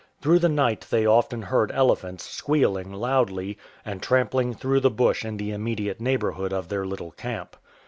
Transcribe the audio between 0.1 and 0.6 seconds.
Through the